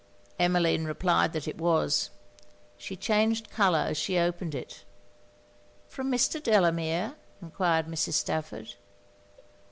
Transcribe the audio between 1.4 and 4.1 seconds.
it was. She changed colour as